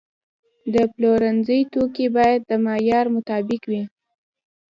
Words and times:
د 0.73 0.75
پلورنځي 0.93 1.59
توکي 1.73 2.07
باید 2.17 2.41
د 2.49 2.51
معیار 2.65 3.05
مطابق 3.15 3.61
وي. 3.71 3.83